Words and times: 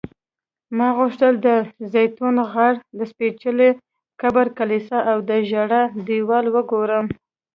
ما 0.77 0.87
غوښتل 0.99 1.33
د 1.45 1.47
زیتون 1.93 2.35
غر، 2.51 2.75
د 2.97 2.99
سپېڅلي 3.11 3.69
قبر 4.21 4.45
کلیسا 4.57 4.99
او 5.11 5.17
د 5.29 5.31
ژړا 5.49 5.83
دیوال 6.07 6.45
وګورم. 6.55 7.05